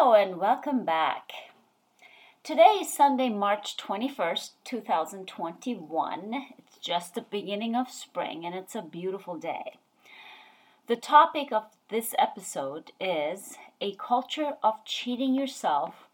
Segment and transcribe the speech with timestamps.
[0.00, 1.32] Hello and welcome back.
[2.44, 6.46] Today is Sunday, March 21st, 2021.
[6.56, 9.72] It's just the beginning of spring and it's a beautiful day.
[10.86, 16.06] The topic of this episode is a culture of cheating yourself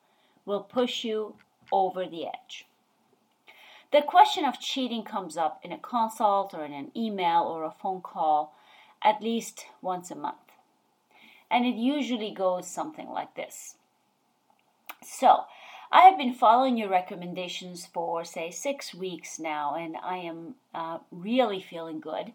[0.46, 1.34] will push you
[1.70, 2.64] over the edge.
[3.92, 7.70] The question of cheating comes up in a consult or in an email or a
[7.70, 8.56] phone call
[9.02, 10.43] at least once a month.
[11.54, 13.76] And it usually goes something like this.
[15.04, 15.44] So,
[15.92, 20.98] I have been following your recommendations for, say, six weeks now, and I am uh,
[21.12, 22.32] really feeling good.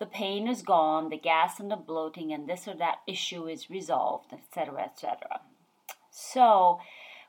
[0.00, 3.70] The pain is gone, the gas and the bloating, and this or that issue is
[3.70, 5.40] resolved, etc., etc.
[6.10, 6.80] So,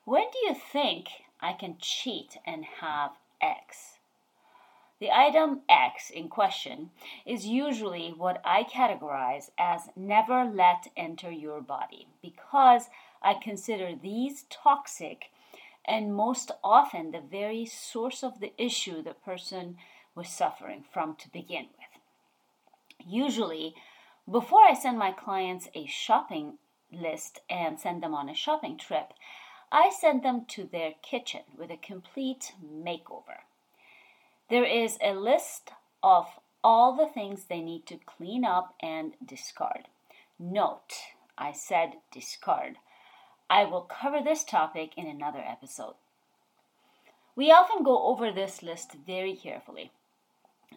[0.06, 1.10] when do you think
[1.42, 3.99] I can cheat and have X?
[5.00, 6.92] The item X in question
[7.26, 12.90] is usually what I categorize as never let enter your body because
[13.22, 15.32] I consider these toxic
[15.86, 19.78] and most often the very source of the issue the person
[20.16, 23.08] was suffering from to begin with.
[23.08, 23.76] Usually,
[24.30, 26.58] before I send my clients a shopping
[26.92, 29.14] list and send them on a shopping trip,
[29.72, 33.46] I send them to their kitchen with a complete makeover.
[34.50, 39.88] There is a list of all the things they need to clean up and discard.
[40.40, 40.94] Note,
[41.38, 42.78] I said discard.
[43.50, 45.96] I will cover this topic in another episode.
[47.36, 49.92] We often go over this list very carefully,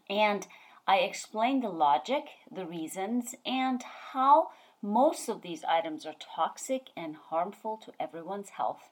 [0.08, 0.46] and
[0.86, 4.50] I explain the logic, the reasons, and how
[4.82, 8.90] most of these items are toxic and harmful to everyone's health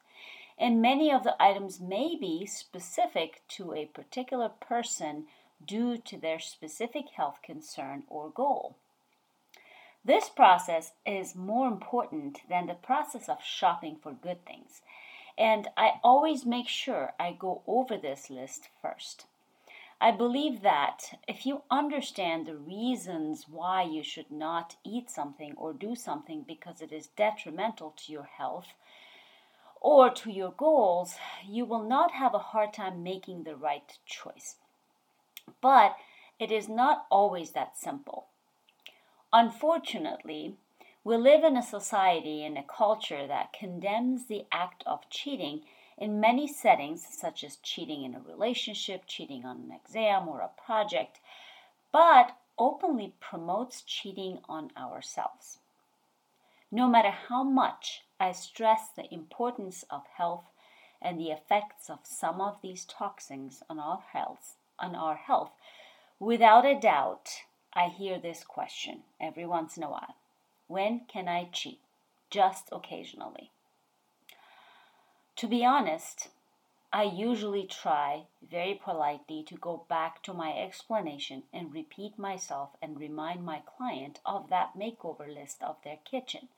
[0.61, 5.25] and many of the items may be specific to a particular person
[5.67, 8.77] due to their specific health concern or goal.
[10.05, 14.83] This process is more important than the process of shopping for good things,
[15.39, 19.25] and I always make sure I go over this list first.
[20.03, 25.75] I believe that if you understand the reasons why you should not eat something or
[25.75, 28.69] do something because it is detrimental to your health,
[29.81, 31.15] or to your goals,
[31.47, 34.57] you will not have a hard time making the right choice.
[35.61, 35.97] But
[36.39, 38.29] it is not always that simple.
[39.33, 40.57] Unfortunately,
[41.03, 45.63] we live in a society and a culture that condemns the act of cheating
[45.97, 50.51] in many settings, such as cheating in a relationship, cheating on an exam or a
[50.63, 51.21] project,
[51.93, 55.60] but openly promotes cheating on ourselves.
[56.73, 60.45] No matter how much I stress the importance of health
[61.03, 65.51] and the effects of some of these toxins on our health, on our health,
[66.21, 67.43] without a doubt,
[67.73, 70.15] I hear this question every once in a while.
[70.69, 71.81] When can I cheat?
[72.31, 73.51] Just occasionally.
[75.37, 76.29] To be honest,
[76.93, 83.01] I usually try very politely to go back to my explanation and repeat myself and
[83.01, 86.49] remind my client of that makeover list of their kitchen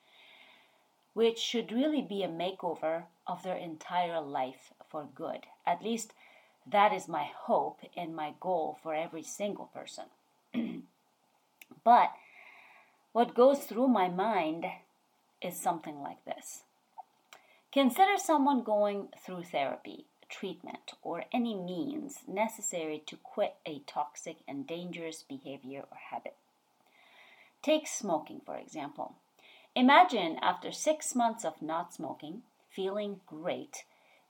[1.15, 5.47] which should really be a makeover of their entire life for good.
[5.67, 6.13] At least
[6.67, 10.05] that is my hope and my goal for every single person.
[11.85, 12.13] but
[13.13, 14.65] what goes through my mind
[15.41, 16.63] is something like this
[17.73, 24.67] Consider someone going through therapy, treatment, or any means necessary to quit a toxic and
[24.67, 26.35] dangerous behavior or habit.
[27.63, 29.15] Take smoking, for example.
[29.75, 33.85] Imagine after six months of not smoking, feeling great,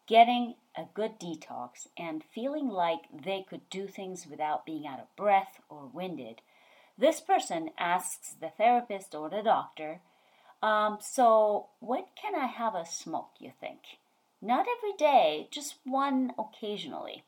[0.06, 5.16] getting a good detox, and feeling like they could do things without being out of
[5.16, 6.40] breath or winded.
[6.96, 10.00] This person asks the therapist or the doctor,
[10.62, 13.98] um, So, when can I have a smoke, you think?
[14.40, 17.24] Not every day, just one occasionally.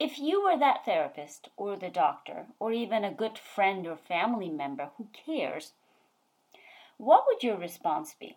[0.00, 4.48] If you were that therapist or the doctor, or even a good friend or family
[4.48, 5.72] member who cares,
[6.98, 8.36] what would your response be?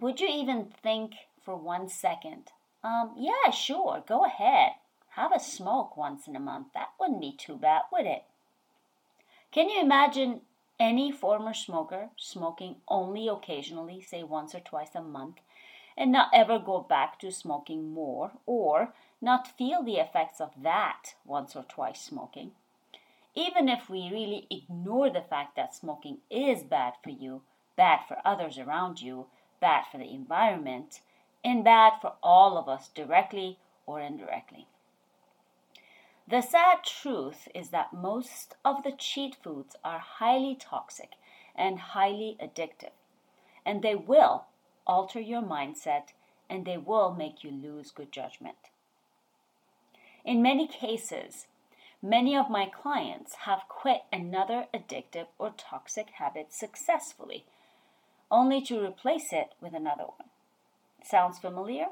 [0.00, 2.50] Would you even think for one second,
[2.84, 4.72] um, yeah, sure, go ahead.
[5.10, 6.68] Have a smoke once in a month.
[6.74, 8.24] That wouldn't be too bad, would it?
[9.50, 10.42] Can you imagine
[10.78, 15.36] any former smoker smoking only occasionally, say once or twice a month,
[15.96, 18.92] and not ever go back to smoking more, or
[19.22, 22.52] not feel the effects of that once or twice smoking?
[23.36, 27.42] even if we really ignore the fact that smoking is bad for you,
[27.76, 29.26] bad for others around you,
[29.60, 31.00] bad for the environment,
[31.44, 34.66] and bad for all of us directly or indirectly.
[36.28, 41.12] The sad truth is that most of the cheat foods are highly toxic
[41.54, 42.90] and highly addictive,
[43.64, 44.46] and they will,
[44.86, 46.08] alter your mindset,
[46.50, 48.56] and they will make you lose good judgment.
[50.24, 51.46] In many cases,
[52.02, 57.44] many of my clients have quit another addictive or toxic habit successfully,
[58.30, 60.28] only to replace it with another one.
[61.02, 61.86] Sounds familiar?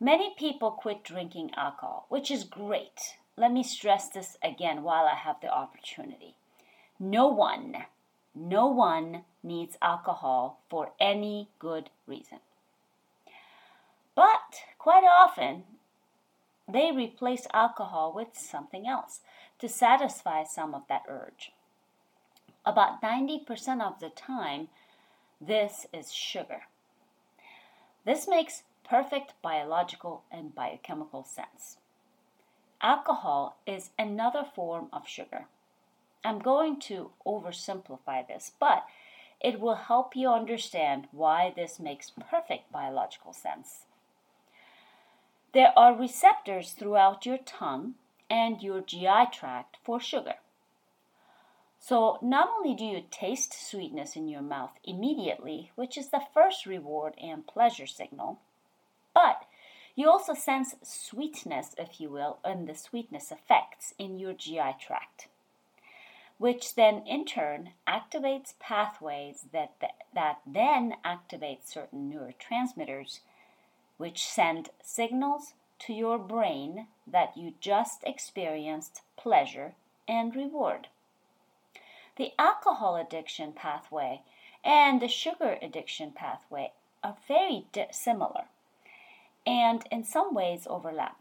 [0.00, 3.16] Many people quit drinking alcohol, which is great.
[3.36, 6.34] Let me stress this again while I have the opportunity.
[7.00, 7.84] No one,
[8.34, 12.38] no one needs alcohol for any good reason.
[14.14, 15.64] But quite often,
[16.68, 19.20] they replace alcohol with something else
[19.60, 21.52] to satisfy some of that urge.
[22.66, 24.68] About 90% of the time,
[25.40, 26.62] this is sugar.
[28.04, 31.76] This makes perfect biological and biochemical sense.
[32.80, 35.46] Alcohol is another form of sugar.
[36.24, 38.86] I'm going to oversimplify this, but
[39.40, 43.84] it will help you understand why this makes perfect biological sense.
[45.52, 47.94] There are receptors throughout your tongue
[48.28, 50.34] and your GI tract for sugar.
[51.88, 56.66] So, not only do you taste sweetness in your mouth immediately, which is the first
[56.66, 58.40] reward and pleasure signal,
[59.14, 59.46] but
[59.94, 65.28] you also sense sweetness, if you will, and the sweetness effects in your GI tract,
[66.36, 69.80] which then in turn activates pathways that,
[70.12, 73.20] that, then activate certain neurotransmitters,
[73.96, 79.72] which send signals to your brain that you just experienced pleasure
[80.06, 80.88] and reward.
[82.18, 84.22] The alcohol addiction pathway
[84.64, 86.72] and the sugar addiction pathway
[87.02, 88.46] are very similar
[89.46, 91.16] and in some ways overlap.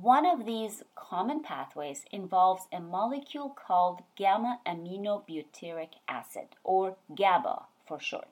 [0.00, 7.98] One of these common pathways involves a molecule called gamma aminobutyric acid, or GABA for
[7.98, 8.28] short.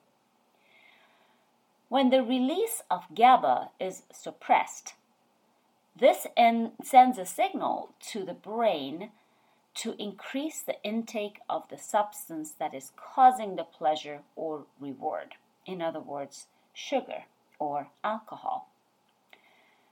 [1.88, 4.94] When the release of GABA is suppressed,
[5.98, 9.12] this en- sends a signal to the brain
[9.76, 15.34] to increase the intake of the substance that is causing the pleasure or reward.
[15.66, 17.24] In other words, sugar
[17.58, 18.68] or alcohol.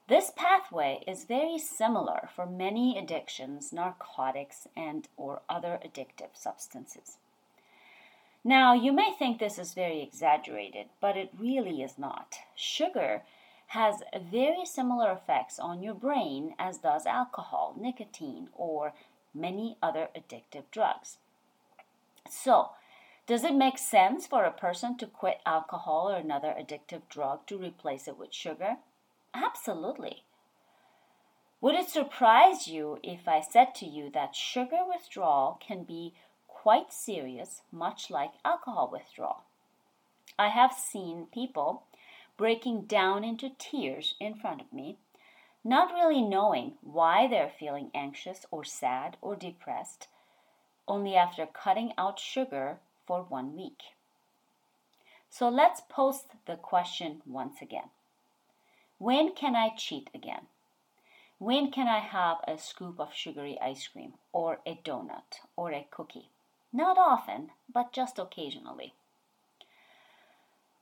[0.07, 7.17] This pathway is very similar for many addictions, narcotics, and or other addictive substances.
[8.45, 12.35] Now, you may think this is very exaggerated, but it really is not.
[12.55, 13.23] Sugar
[13.69, 18.93] has very similar effects on your brain as does alcohol, nicotine, or
[19.35, 21.19] many other addictive drugs.
[22.29, 22.71] So,
[23.27, 27.59] does it make sense for a person to quit alcohol or another addictive drug to
[27.59, 28.77] replace it with sugar?
[29.33, 30.25] Absolutely.
[31.61, 36.15] Would it surprise you if I said to you that sugar withdrawal can be
[36.47, 39.45] quite serious, much like alcohol withdrawal?
[40.39, 41.85] I have seen people
[42.37, 44.99] breaking down into tears in front of me
[45.65, 50.09] not really knowing why they're feeling anxious or sad or depressed,
[50.87, 53.81] only after cutting out sugar for one week.
[55.31, 57.91] So let's post the question once again
[58.99, 60.47] When can I cheat again?
[61.39, 65.87] When can I have a scoop of sugary ice cream, or a donut, or a
[65.91, 66.29] cookie?
[66.73, 68.95] Not often, but just occasionally.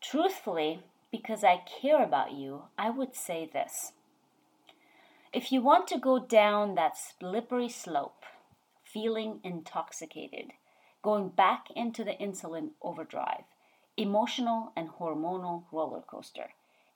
[0.00, 0.81] Truthfully,
[1.11, 3.92] because I care about you, I would say this.
[5.32, 8.24] If you want to go down that slippery slope,
[8.84, 10.52] feeling intoxicated,
[11.02, 13.44] going back into the insulin overdrive,
[13.96, 16.50] emotional and hormonal roller coaster,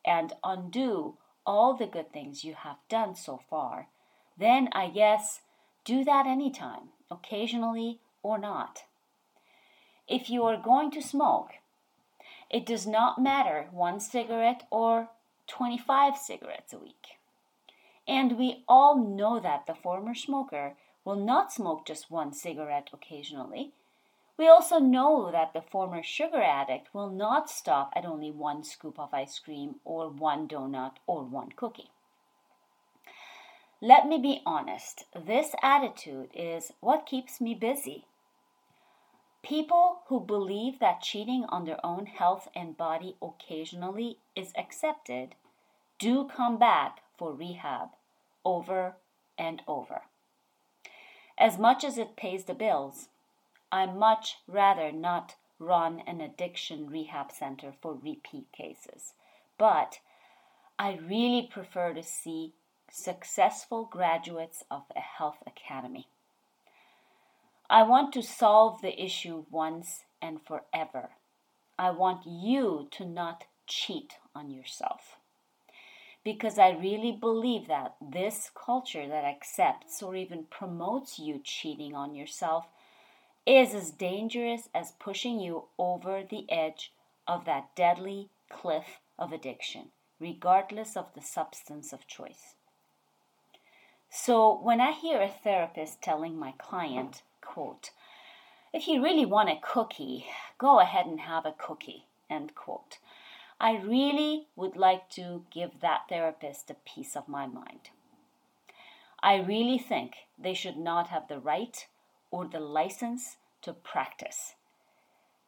[0.05, 1.17] and undo
[1.47, 3.89] all the good things you have done so far,
[4.37, 5.41] then I guess
[5.87, 8.83] do that anytime, occasionally or not.
[10.07, 11.53] If you are going to smoke,
[12.51, 15.09] it does not matter one cigarette or
[15.47, 17.16] 25 cigarettes a week.
[18.09, 23.73] And we all know that the former smoker will not smoke just one cigarette occasionally.
[24.37, 28.99] We also know that the former sugar addict will not stop at only one scoop
[28.99, 31.91] of ice cream or one donut or one cookie.
[33.81, 38.07] Let me be honest, this attitude is what keeps me busy.
[39.43, 45.35] People who believe that cheating on their own health and body occasionally is accepted
[45.99, 47.91] do come back for rehab
[48.45, 48.97] over
[49.39, 50.03] and over.
[51.39, 53.09] As much as it pays the bills,
[53.71, 59.15] I much rather not run an addiction rehab center for repeat cases,
[59.59, 60.01] but
[60.79, 62.53] I really prefer to see
[62.91, 66.09] successful graduates of a health academy.
[67.69, 71.11] I want to solve the issue once and forever.
[71.79, 75.17] I want you to not cheat on yourself.
[76.27, 82.17] Because I really believe that this culture that accepts or even promotes you cheating on
[82.17, 82.67] yourself
[83.47, 86.91] is as dangerous as pushing you over the edge
[87.29, 92.57] of that deadly cliff of addiction, regardless of the substance of choice.
[94.11, 97.91] So when I hear a therapist telling my client, quote,
[98.75, 100.27] if you really want a cookie,
[100.59, 102.99] go ahead and have a cookie, end quote.
[103.59, 107.91] I really would like to give that therapist a piece of my mind.
[109.23, 111.87] I really think they should not have the right
[112.31, 114.55] or the license to practice.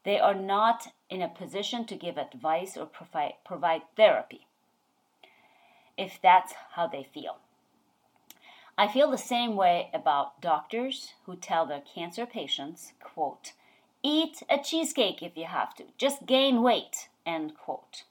[0.05, 4.47] They are not in a position to give advice or provide, provide therapy
[5.99, 7.38] if that's how they feel.
[8.79, 13.53] I feel the same way about doctors who tell their cancer patients, quote,
[14.03, 18.05] eat a cheesecake if you have to, just gain weight, end quote.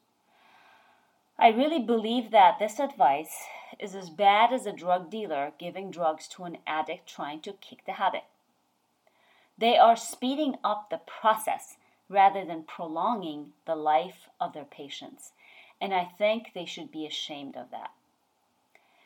[1.40, 3.46] I really believe that this advice
[3.80, 7.86] is as bad as a drug dealer giving drugs to an addict trying to kick
[7.86, 8.24] the habit.
[9.58, 11.78] They are speeding up the process
[12.10, 15.32] rather than prolonging the life of their patients,
[15.82, 17.92] and I think they should be ashamed of that.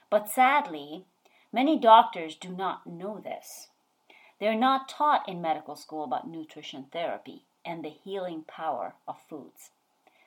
[0.10, 1.06] But sadly,
[1.54, 3.68] Many doctors do not know this.
[4.40, 9.72] They're not taught in medical school about nutrition therapy and the healing power of foods.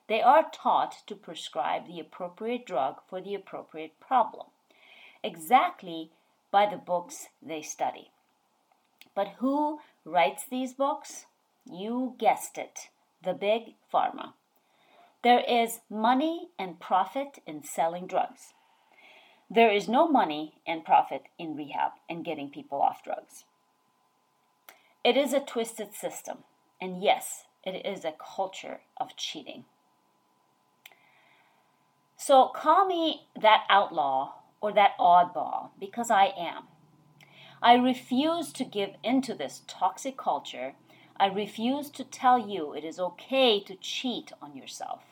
[0.06, 4.46] They are taught to prescribe the appropriate drug for the appropriate problem,
[5.22, 6.10] exactly
[6.50, 8.10] by the books they study.
[9.14, 11.26] But who writes these books?
[11.64, 12.90] You guessed it
[13.22, 14.34] the big pharma.
[15.22, 18.52] There is money and profit in selling drugs.
[19.48, 23.44] There is no money and profit in rehab and getting people off drugs.
[25.02, 26.38] It is a twisted system,
[26.80, 29.64] and yes, it is a culture of cheating.
[32.16, 36.64] So call me that outlaw or that oddball because I am.
[37.62, 40.74] I refuse to give into this toxic culture.
[41.16, 45.02] I refuse to tell you it is okay to cheat on yourself.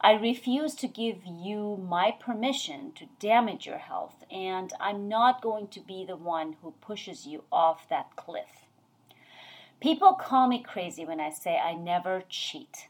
[0.00, 5.68] I refuse to give you my permission to damage your health, and I'm not going
[5.68, 8.66] to be the one who pushes you off that cliff.
[9.80, 12.88] People call me crazy when I say I never cheat.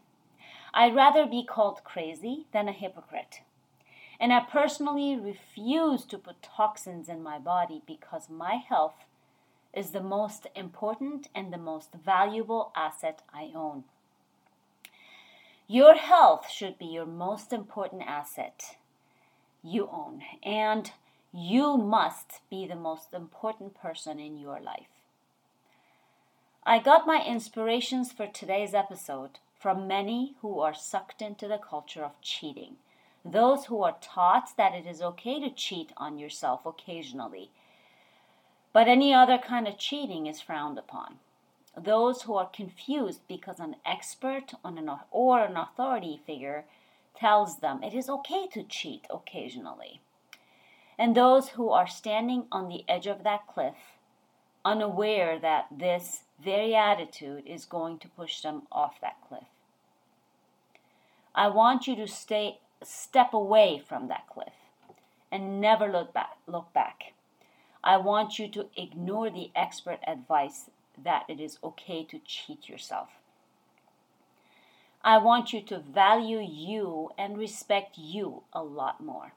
[0.75, 3.41] I'd rather be called crazy than a hypocrite.
[4.19, 9.05] And I personally refuse to put toxins in my body because my health
[9.75, 13.85] is the most important and the most valuable asset I own.
[15.67, 18.77] Your health should be your most important asset
[19.63, 20.91] you own, and
[21.33, 24.89] you must be the most important person in your life.
[26.65, 32.05] I got my inspirations for today's episode from many who are sucked into the culture
[32.05, 32.77] of cheating,
[33.25, 37.51] those who are taught that it is okay to cheat on yourself occasionally,
[38.73, 41.19] but any other kind of cheating is frowned upon
[41.77, 44.53] those who are confused because an expert
[45.11, 46.65] or an authority figure
[47.17, 50.01] tells them it is okay to cheat occasionally.
[50.99, 53.97] And those who are standing on the edge of that cliff,
[54.65, 59.45] unaware that this very attitude is going to push them off that cliff.
[61.35, 64.53] I want you to stay step away from that cliff
[65.31, 67.13] and never look back look back.
[67.83, 70.71] I want you to ignore the expert advice
[71.03, 73.09] that it is okay to cheat yourself.
[75.03, 79.33] I want you to value you and respect you a lot more.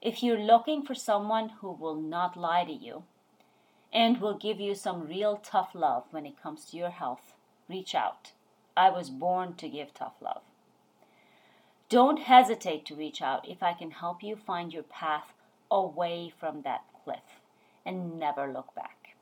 [0.00, 3.04] If you're looking for someone who will not lie to you
[3.92, 7.34] and will give you some real tough love when it comes to your health,
[7.68, 8.32] reach out.
[8.76, 10.42] I was born to give tough love.
[11.92, 15.34] Don't hesitate to reach out if I can help you find your path
[15.70, 17.42] away from that cliff
[17.84, 19.14] and never look back.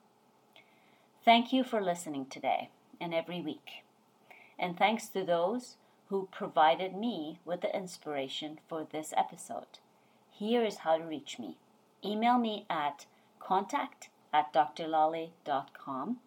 [1.25, 3.83] Thank you for listening today and every week.
[4.57, 5.79] And thanks to those
[6.11, 9.81] who provided me with the inspiration for this episode.
[10.31, 11.57] Here is how to reach me.
[12.05, 13.07] Email me at
[13.41, 16.19] contact at drlale.com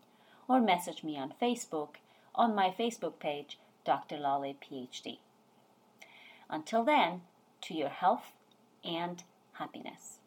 [0.50, 2.02] or message me on Facebook
[2.36, 4.18] on my Facebook page, Dr.
[4.18, 5.20] Lale PhD.
[6.53, 7.22] Until then,
[7.62, 8.31] to your health
[8.83, 10.19] and happiness.